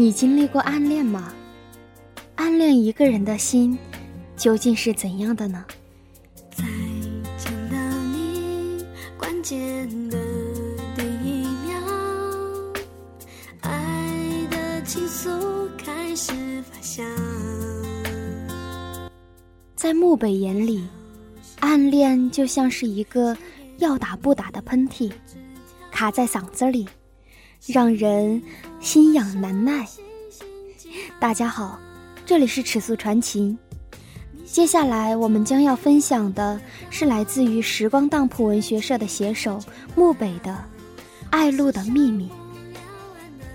[0.00, 1.30] 你经历过暗恋吗？
[2.36, 3.78] 暗恋一个人的心，
[4.34, 5.62] 究竟是怎样的呢？
[6.56, 6.64] 再
[7.36, 7.76] 见到
[8.10, 8.82] 你，
[9.18, 10.16] 关键的
[10.96, 11.76] 第一秒，
[13.60, 17.04] 爱的情愫开始发酵。
[19.76, 20.82] 在木北眼里，
[21.60, 23.36] 暗恋就像是一个
[23.76, 25.12] 要打不打的喷嚏，
[25.90, 26.88] 卡在嗓子里，
[27.66, 28.42] 让人
[28.80, 29.86] 心痒难耐。
[31.18, 31.78] 大家好，
[32.24, 33.56] 这里是尺素传奇。
[34.46, 39.60] 接下来我们将要分享的是来自于时光当铺文学社的写手
[39.94, 40.50] 木北的
[41.30, 42.24] 《爱露的秘密》，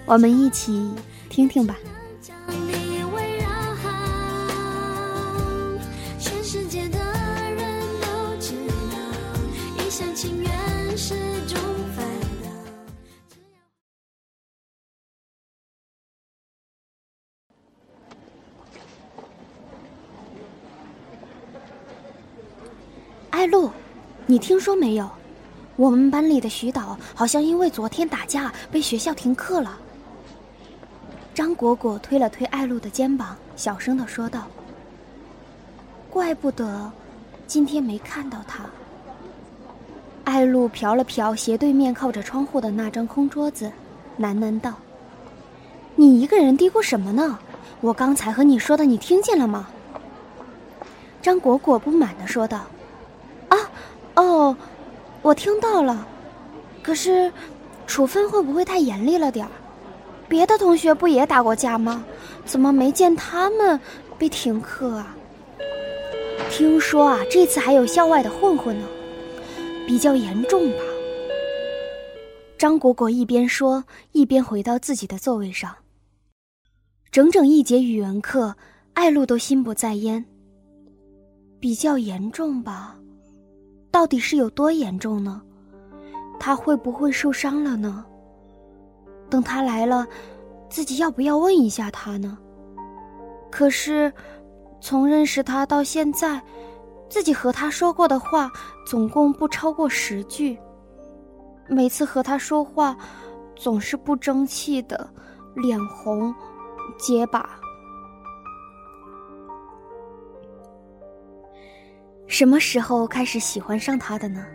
[0.05, 0.89] 我们一起
[1.27, 1.75] 听听吧。
[23.45, 23.69] 爱露，
[24.25, 25.07] 你听说没有？
[25.75, 29.77] 我们班里的徐导好像因为昨天打架被学校停课了。
[31.31, 34.47] 张果果推了推爱露的肩膀，小声的说道
[36.09, 36.91] ：“怪不得
[37.45, 38.65] 今天没看到他。”
[40.25, 43.71] 爱露瞟了瞟斜对面靠着窗户的那张空桌子，
[44.19, 44.73] 喃喃道
[45.93, 47.37] ：“你一个人嘀咕什么呢？
[47.79, 49.67] 我刚才和你说的，你听见了吗？”
[51.21, 52.65] 张果果不满的说道。
[54.15, 54.55] 哦，
[55.21, 56.07] 我听到了，
[56.81, 57.31] 可是
[57.85, 59.51] 处分会不会太严厉了点儿？
[60.27, 62.03] 别的同学不也打过架吗？
[62.45, 63.79] 怎么没见他们
[64.17, 65.15] 被停课啊？
[66.49, 68.87] 听说啊，这次还有校外的混混呢，
[69.85, 70.77] 比较严重吧？
[72.57, 75.75] 张果果一边说，一边回到自己的座位上。
[77.11, 78.55] 整整一节语文课，
[78.93, 80.25] 艾露都心不在焉。
[81.59, 82.97] 比较严重吧？
[83.95, 85.41] 到底是有多严重呢？
[86.37, 88.03] 他会不会受伤了呢？
[89.29, 90.05] 等他来了，
[90.69, 92.37] 自己要不要问一下他呢？
[93.49, 94.11] 可是，
[94.81, 96.41] 从认识他到现在，
[97.07, 98.51] 自己和他说过的话
[98.85, 100.59] 总共不超过十句。
[101.69, 102.97] 每次和他说话，
[103.55, 105.09] 总是不争气的，
[105.55, 106.35] 脸红、
[106.99, 107.57] 结巴。
[112.35, 114.45] 什么时候开始喜欢上他的呢？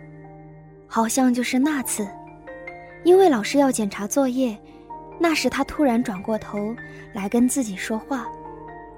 [0.85, 2.07] 好像就是那次，
[3.03, 4.55] 因为老师要检查作业，
[5.19, 6.75] 那时他突然转过头
[7.11, 8.27] 来跟自己说话：“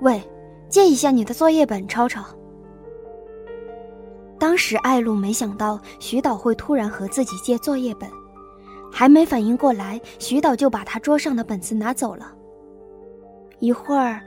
[0.03, 0.21] 喂，
[0.67, 2.25] 借一下你的作业本抄抄。”
[4.37, 8.09] 当时艾露没想到徐导会突然和自己借作业本，
[8.91, 12.35] 还没反应过来，徐导就把他桌上的本子拿走了。
[13.59, 14.19] 一会儿，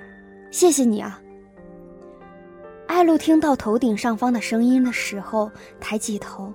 [0.50, 1.20] 谢谢你啊。
[2.86, 6.52] 艾露听到头顶上方的声音的时候，抬起头。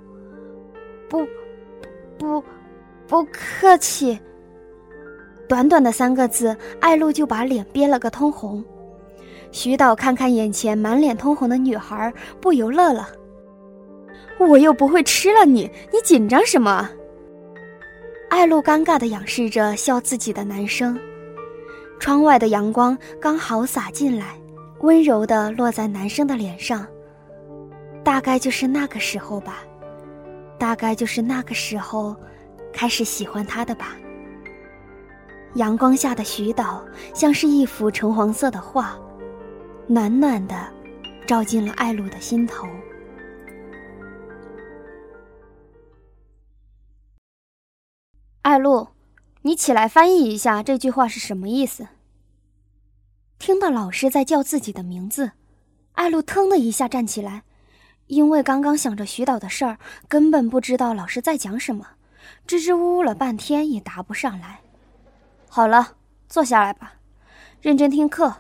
[1.10, 1.28] 不，
[2.18, 2.44] 不，
[3.08, 4.18] 不客气。
[5.48, 8.64] 短短的三个字，艾露就把脸憋了个通红。
[9.52, 13.10] 徐导看看眼前满脸通红的女孩，不由乐了。
[14.40, 16.90] 我又不会吃了你，你紧张什么？
[18.30, 20.98] 艾露尴尬的仰视着笑自己的男生。
[22.00, 24.41] 窗外的阳光刚好洒进来。
[24.82, 26.88] 温柔的落在男生的脸上，
[28.04, 29.58] 大概就是那个时候吧，
[30.58, 32.16] 大概就是那个时候，
[32.74, 33.96] 开始喜欢他的吧。
[35.56, 36.84] 阳光下的徐岛
[37.14, 38.98] 像是一幅橙黄色的画，
[39.86, 40.56] 暖暖的，
[41.28, 42.68] 照进了艾露的心头。
[48.42, 48.88] 艾露，
[49.44, 51.88] 你起来翻译一下这句话是什么意思？
[53.42, 55.32] 听到老师在叫自己的名字，
[55.94, 57.42] 艾露腾的一下站起来，
[58.06, 61.88] 因为刚刚想着徐导的事儿，根本不知道老师在讲什么，
[62.46, 64.60] 支支吾吾了半天也答不上来。
[65.50, 65.94] 好了，
[66.30, 66.94] 坐下来吧，
[67.64, 68.32] 认真听课。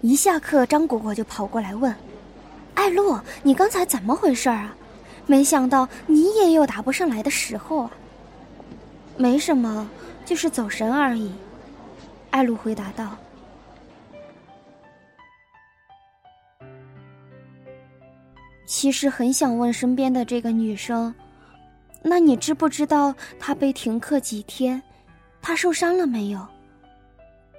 [0.00, 1.94] 一下课，张果果就跑过来问
[2.74, 4.74] ：“艾露，你刚才怎么回事啊？
[5.26, 7.92] 没想到你也有答不上来的时候啊。
[9.16, 9.88] ”“没什么，
[10.26, 11.32] 就是走神而已。”
[12.32, 13.16] 艾露回答道。
[18.68, 21.12] 其实很想问身边的这个女生，
[22.02, 24.80] 那你知不知道她被停课几天？
[25.40, 26.46] 她受伤了没有？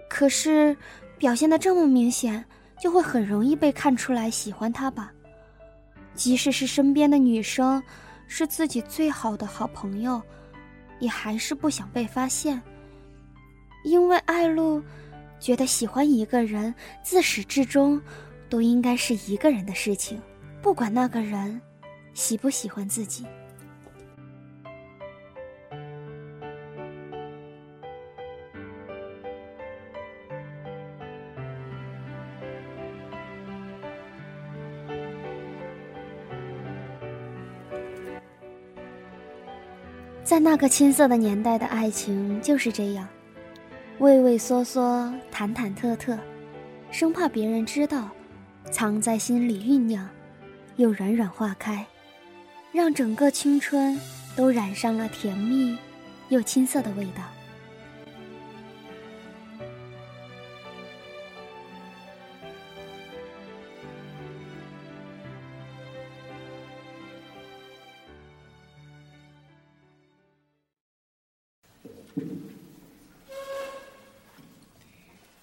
[0.08, 0.78] 可是
[1.18, 2.46] 表现的这么明显，
[2.80, 5.12] 就会很容易被看出来喜欢她吧？
[6.14, 7.82] 即使是身边的女生，
[8.28, 10.22] 是自己最好的好朋友，
[11.00, 12.62] 也还是不想被发现。
[13.84, 14.80] 因为艾露
[15.40, 16.72] 觉得喜欢一个人，
[17.02, 18.00] 自始至终
[18.48, 20.22] 都应该是一个人的事情，
[20.62, 21.60] 不管那个人
[22.14, 23.26] 喜不喜欢自己。
[40.24, 43.08] 在那个青涩的年代的爱情就是这样，
[43.98, 46.16] 畏畏缩缩，忐忐忑忑，
[46.92, 48.10] 生怕别人知道，
[48.70, 50.08] 藏在心里酝酿，
[50.80, 51.86] 又软软化开，
[52.72, 54.00] 让整个青春
[54.34, 55.78] 都染上了甜蜜
[56.30, 57.22] 又青涩的味道。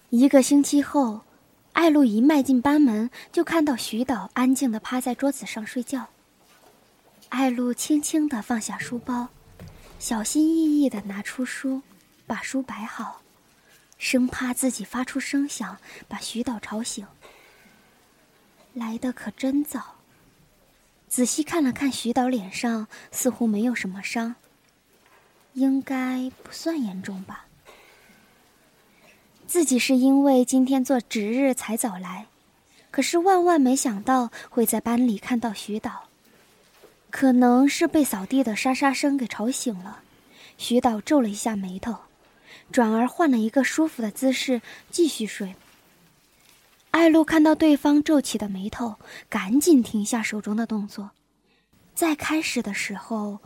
[0.09, 1.21] 一个星期后，
[1.77, 6.07] 艾露一迈进班门，就看到徐导安静地趴在桌子上睡觉。
[7.29, 9.27] 艾露轻轻地放下书包，
[9.99, 11.83] 小心翼翼地拿出书，
[12.25, 13.21] 把书摆好，
[13.99, 15.77] 生怕自己发出声响
[16.07, 17.05] 把徐导吵醒。
[18.73, 19.97] 来的可真早。
[21.07, 24.33] 仔细看了看徐导脸上，似乎没有什么伤，
[25.53, 27.45] 应该不算严重吧。
[29.47, 32.27] 自己是因为今天做值日才早来，
[32.91, 36.03] 可是万万没想到会在班里看到徐导。
[37.09, 40.01] 可能是被扫地的沙沙声给吵醒了，
[40.57, 41.95] 徐导皱了一下眉头，
[42.73, 44.61] 转而换了一个舒服的姿势
[44.91, 45.55] 继续睡。
[46.91, 48.95] 艾露看到对方皱起的眉头，
[49.29, 51.11] 赶紧停下手中的动作。
[51.95, 53.39] 在开始的时候，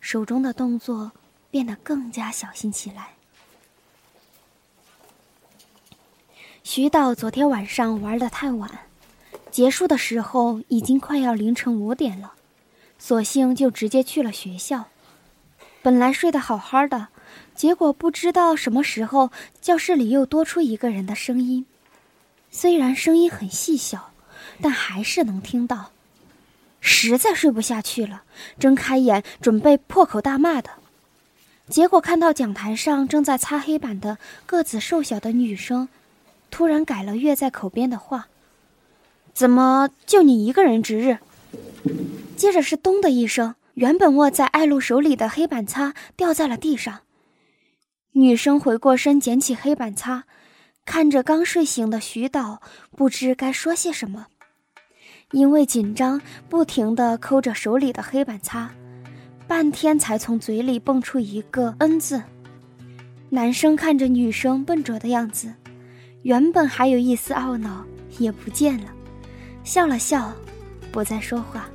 [0.00, 1.10] 手中的动作
[1.50, 3.15] 变得更加小心起来。
[6.68, 8.68] 徐导昨天晚上玩的太晚，
[9.52, 12.32] 结束的时候已经快要凌晨五点了，
[12.98, 14.86] 索性就直接去了学校。
[15.80, 17.06] 本来睡得好好的，
[17.54, 19.30] 结果不知道什么时候
[19.60, 21.64] 教室里又多出一个人的声音，
[22.50, 24.10] 虽然声音很细小，
[24.60, 25.92] 但还是能听到。
[26.80, 28.24] 实在睡不下去了，
[28.58, 30.70] 睁开眼准备破口大骂的，
[31.68, 35.88] 结果看到讲台上正在擦黑板的个子瘦小的女生。
[36.50, 38.28] 突然改了跃在口边的话
[39.34, 41.18] ：“怎么就你一个人值日？”
[42.36, 47.00] 接着是“咚”的一声，原本握在艾露手里的黑板擦掉在了地上。
[48.12, 50.24] 女生回过身捡起黑板擦，
[50.86, 54.28] 看着刚睡醒的徐导，不知该说些什么，
[55.32, 58.70] 因为紧张，不停地抠着手里的黑板擦，
[59.46, 62.22] 半天才从嘴里蹦出一个“嗯”字。
[63.28, 65.52] 男生看着女生笨拙的样子。
[66.26, 67.84] 原本还有一丝懊恼
[68.18, 68.90] 也不见了，
[69.62, 70.32] 笑了笑，
[70.90, 71.68] 不再说话。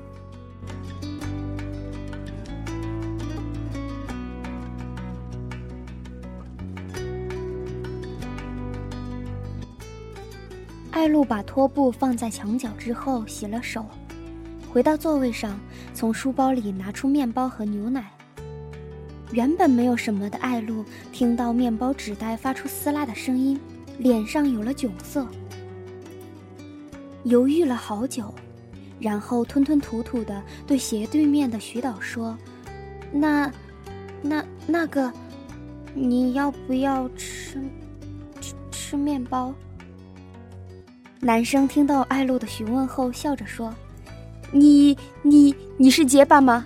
[10.91, 13.85] 艾露把拖布放在墙角之后，洗了手，
[14.69, 15.57] 回到座位上，
[15.93, 18.11] 从书包里拿出面包和牛奶。
[19.31, 23.57] 原本没有什么的艾露，听到面包纸袋发出撕拉的声音。
[23.97, 25.27] 脸上有了窘色，
[27.23, 28.33] 犹豫了好久，
[28.99, 32.37] 然后吞吞吐吐的对斜对面的徐导说
[33.11, 33.51] ：“那，
[34.21, 35.11] 那那个，
[35.93, 37.61] 你要不要吃
[38.39, 39.53] 吃吃面包？”
[41.19, 43.71] 男生听到艾露的询问后，笑着说
[44.51, 46.65] ：“你你你是结巴吗？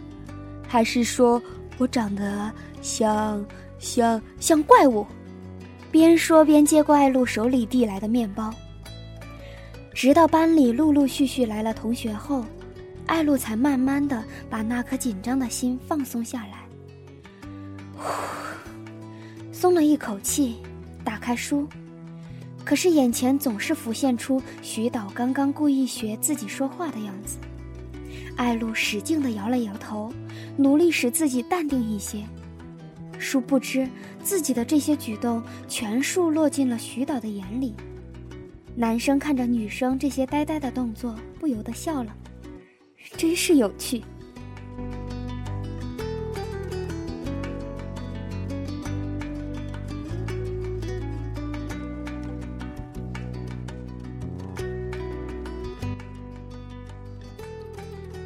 [0.67, 1.41] 还是说
[1.77, 2.51] 我长得
[2.81, 3.45] 像
[3.77, 5.05] 像像怪物？”
[5.95, 8.53] 边说边接过艾露手里递来的面包。
[9.93, 12.43] 直到班里陆陆续续来了同学后，
[13.05, 16.65] 艾露才慢慢的把那颗紧张的心放松下来，
[17.95, 18.11] 呼，
[19.53, 20.57] 松了一口气，
[21.05, 21.65] 打开书。
[22.65, 27.37] 可是眼前总是浮现出徐导刚刚故意学自己说话的样子。
[28.35, 30.11] 艾露使劲的摇了摇头，
[30.57, 32.21] 努力使自己淡定一些。
[33.25, 33.89] 殊不知，
[34.21, 37.73] 自己的这些举动全数落进了徐导的眼里。
[38.75, 42.15] 男生看着女生这些呆呆的动作，不由得笑了，
[43.17, 44.03] 真是有趣。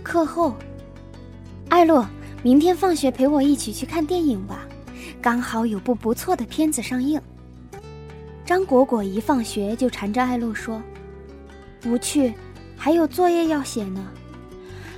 [0.03, 0.55] 课后，
[1.69, 2.05] 艾洛，
[2.43, 4.65] 明天放学陪我一起去看电影吧。
[5.21, 7.21] 刚好有部不错的片子上映，
[8.45, 10.81] 张果果一放学就缠着艾露说
[11.81, 12.33] ：“不去，
[12.77, 14.07] 还有作业要写呢。”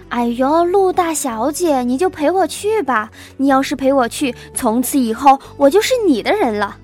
[0.09, 3.09] 哎呦，陆大小姐，你就陪我去吧。
[3.37, 6.77] 你要是陪我去，从此以后我就是你的人了。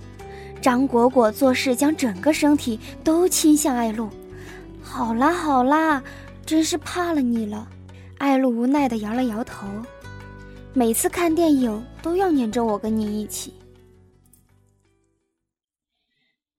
[0.62, 4.10] 张果果做事将整个身体都倾向艾露。
[4.82, 6.02] 好啦好啦，
[6.46, 7.68] 真是怕了你了。
[8.18, 9.68] 艾露无奈地摇了摇头。
[10.74, 13.54] 每次看电影都要黏着我跟你一起。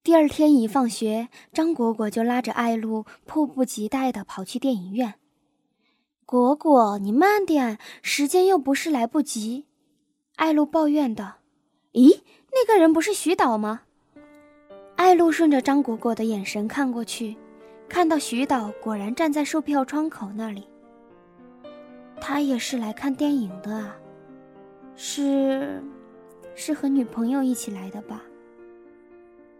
[0.03, 5.15] 第二天一放学，张果果就拉着艾露迫不及待地跑去电影院。
[6.27, 9.65] 果果，你慢点，时间又不是来不及。
[10.37, 11.39] 艾露抱怨道
[11.95, 12.21] ：“咦，
[12.53, 13.85] 那个人不是徐导吗？”
[14.97, 17.35] 艾露顺着张果果的眼神看过去，
[17.89, 20.69] 看到徐导果然站在售票窗口那里。
[22.21, 23.97] 他也是来看电影的啊，
[24.99, 25.83] 是，
[26.55, 28.21] 是和女朋友一起来的吧？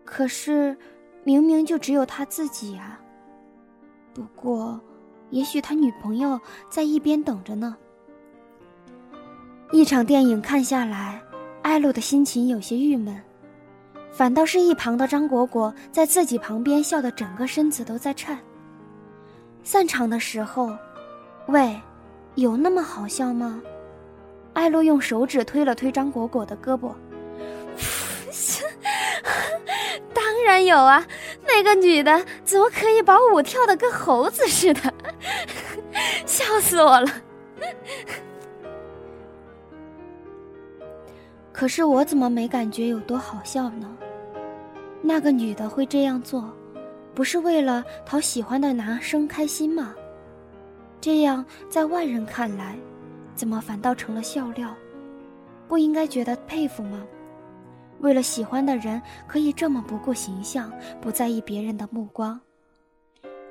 [0.05, 0.77] 可是，
[1.25, 3.01] 明明就只有他自己啊。
[4.13, 4.79] 不过。
[5.31, 6.41] 也许他女朋友
[6.71, 7.77] 在一边等着呢。
[9.73, 11.23] 一场电影看下来，
[11.61, 13.15] 艾露的心情有些郁闷，
[14.11, 18.39] 反倒是一旁的张果果在自己旁边笑得整个身子都在颤。
[19.63, 20.75] 散场的时候，
[21.49, 21.79] 喂，
[22.37, 23.61] 有那么好笑吗？
[24.53, 26.93] 艾露用手指推了推张果果的胳膊。
[30.15, 31.05] 当然有啊，
[31.47, 34.93] 那个女的怎么可以把舞跳的跟猴子似的？
[36.27, 37.07] 笑死我了！
[41.53, 43.97] 可是我怎么没感觉有多好笑呢？
[45.03, 46.53] 那个女的会这样做，
[47.15, 49.95] 不是为了讨喜欢的男生开心吗？
[51.01, 52.77] 这样在外人看来，
[53.39, 54.75] 怎么反倒成了笑料？
[55.69, 57.07] 不应该觉得佩服吗？
[58.01, 62.41] 为了喜欢的人，可以这么不顾形象，不在意别人的目光。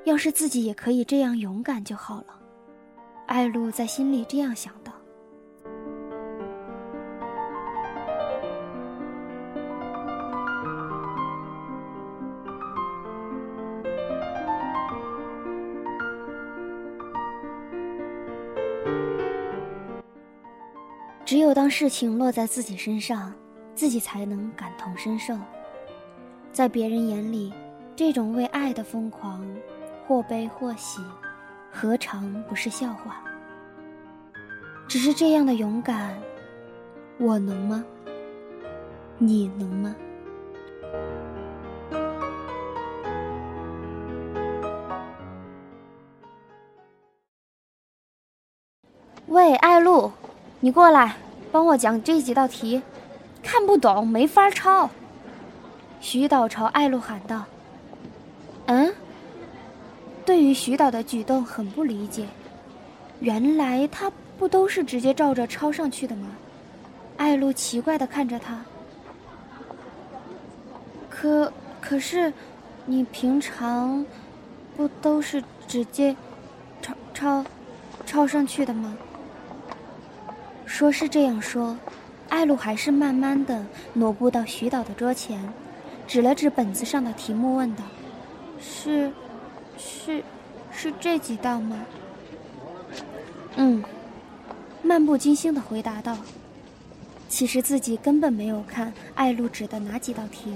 [0.04, 2.38] 要是自己也可以这样勇敢就好了，
[3.28, 4.87] 艾露在心里这样想的。
[21.28, 23.30] 只有当事情落在自己身上，
[23.74, 25.36] 自己才能感同身受。
[26.54, 27.52] 在别人眼里，
[27.94, 29.46] 这种为爱的疯狂。
[30.06, 31.02] 或悲或喜，
[31.70, 33.22] 何尝不是笑话？
[34.88, 36.18] 只是这样的勇敢，
[37.18, 37.84] 我能吗？
[39.18, 39.94] 你能吗？
[49.26, 50.10] 喂，艾露，
[50.60, 51.14] 你过来
[51.52, 52.82] 帮我讲这几道题，
[53.42, 54.90] 看不懂没法抄。
[56.00, 57.44] 徐导朝艾露喊道
[58.66, 58.92] ：“嗯。”
[60.26, 62.26] 对于徐导的举动很不理解，
[63.20, 66.28] 原来他不都是直接照着抄上去的吗？
[67.16, 68.60] 艾露奇怪的看着他。
[71.08, 72.32] 可可是，
[72.84, 74.04] 你平常
[74.76, 76.14] 不都是直接
[76.82, 77.44] 抄抄
[78.04, 78.96] 抄上去的吗？
[80.68, 81.76] 说是这样说，
[82.28, 85.42] 艾露还是慢慢的挪步到徐导的桌前，
[86.06, 87.82] 指了指本子上的题目，问道
[88.60, 89.10] ：“是？”
[89.78, 90.22] 是，
[90.70, 91.78] 是这几道吗？
[93.56, 93.82] 嗯，
[94.82, 96.16] 漫不经心的回答道。
[97.28, 100.52] 其实自己根本没有看艾露指的哪几道题，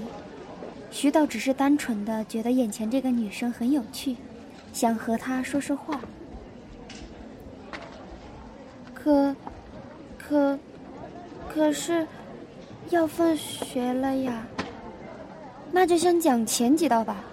[0.91, 4.15] 徐导只是单纯的觉得眼前这个女生很有趣，
[4.73, 5.99] 想和她说说话。
[8.93, 9.35] 可，
[10.27, 10.57] 可，
[11.53, 12.07] 可是，
[12.89, 14.45] 要放学了呀。
[15.71, 17.23] 那就先讲前几道吧。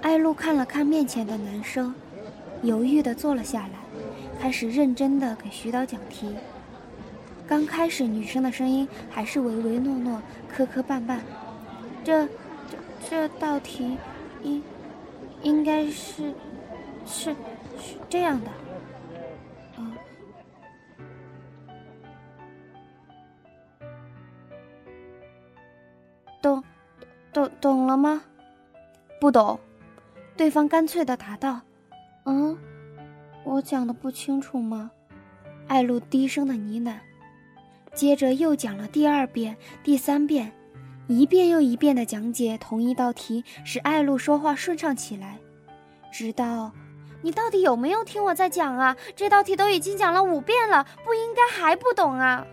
[0.00, 1.94] 艾露看了看面前的男生，
[2.62, 3.78] 犹豫的坐了下来，
[4.40, 6.34] 开始认真的给徐导讲题。
[7.46, 11.18] 刚开始，女生的声音还是唯唯诺诺、磕磕绊绊。
[12.04, 12.30] 这、这、
[13.10, 13.96] 这道题，
[14.42, 14.62] 应
[15.42, 16.32] 应该是，
[17.04, 17.30] 是，
[17.80, 18.50] 是这样的。
[29.28, 29.60] 不懂。
[30.38, 31.60] 对方干脆的答道
[32.24, 32.56] ：“嗯，
[33.44, 34.90] 我讲的不清楚吗？”
[35.68, 36.94] 艾露低声的呢喃，
[37.92, 39.54] 接着又讲了第二遍、
[39.84, 40.50] 第三遍，
[41.08, 45.36] 一遍又一遍的讲解同一道题，使艾露说话顺畅起来。
[46.10, 46.72] 直到，
[47.20, 48.96] 你到底有没有听我在讲啊？
[49.14, 52.46] 这道题都已经讲了五遍了，不应该还不懂啊？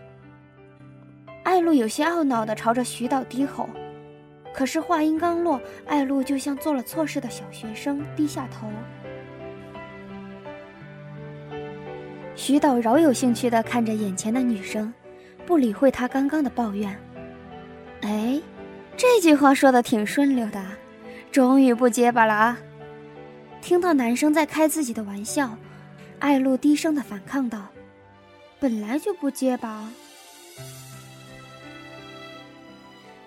[1.42, 3.66] 艾露有些懊恼的朝着徐导低吼。
[4.56, 8.66] 可是话音刚落，艾露就像做了错事的小学生，低下头。
[12.34, 14.90] 徐导饶有兴趣地看着眼前的女生，
[15.44, 16.98] 不理会她刚刚的抱怨。
[18.00, 18.40] 哎，
[18.96, 20.64] 这句话说的挺顺溜的，
[21.30, 22.58] 终于不结巴了啊！
[23.60, 25.54] 听到男生在开自己的玩笑，
[26.18, 27.66] 艾露低声的反抗道
[28.58, 29.86] ：“本来就不结巴。”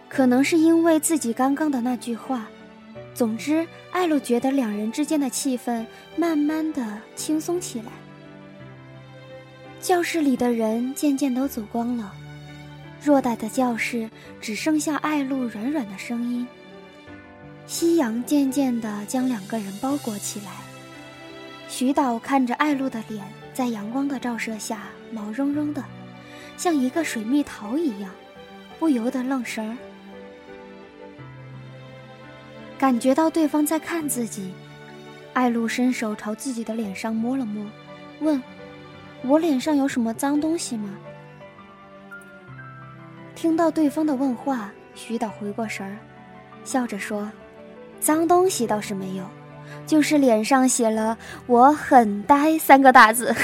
[0.09, 2.47] 可能是因为自己刚刚的那句话，
[3.13, 5.85] 总之，艾露觉得两人之间的气氛
[6.17, 7.91] 慢慢的轻松起来。
[9.79, 12.11] 教室里的人渐渐都走光了，
[13.01, 14.09] 偌大的教室
[14.41, 16.45] 只剩下艾露软软的声音。
[17.67, 20.51] 夕阳渐渐的将两个人包裹起来。
[21.69, 23.23] 徐导看着艾露的脸，
[23.53, 25.85] 在阳光的照射下毛茸茸的，
[26.57, 28.11] 像一个水蜜桃一样，
[28.79, 29.77] 不由得愣神儿。
[32.79, 34.53] 感觉到对方在看自己，
[35.33, 37.65] 艾露伸手朝自己的脸上摸了摸，
[38.21, 38.41] 问
[39.21, 40.95] ：“我脸上有什么脏东西吗？”
[43.35, 45.97] 听到对方的问话，徐导回过神儿，
[46.63, 47.29] 笑着说
[47.99, 49.25] ：“脏东西倒是没有，
[49.85, 51.17] 就是脸上写了
[51.47, 53.35] ‘我很呆’三个大字。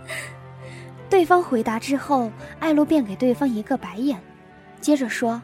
[1.08, 4.20] ”对方回答之后，艾露便给对方一个白眼，
[4.82, 5.40] 接着说：“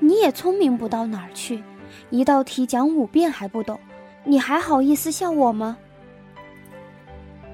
[0.00, 1.62] 你也聪明不到哪儿去。”
[2.10, 3.78] 一道题讲五遍还不懂，
[4.24, 5.76] 你还好意思笑我吗？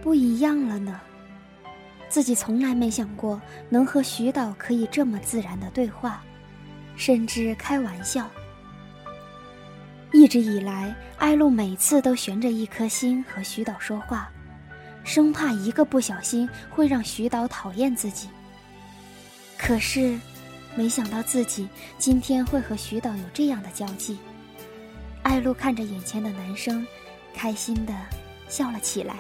[0.02, 1.00] 不一样了呢，
[2.08, 6.22] 自己从来没想过能和徐导可以这么自然的对话，
[6.96, 8.28] 甚至开玩笑。
[10.12, 14.28] 一直以来，艾露每次都悬着一颗心和徐导说话，
[15.04, 18.28] 生怕一个不小心会让徐导讨厌自己。
[19.56, 20.18] 可是，
[20.74, 24.18] 没想到自己今天会和徐导有这样的交际。
[25.22, 26.86] 艾露看着眼前的男生，
[27.34, 27.94] 开心的
[28.48, 29.16] 笑了起来。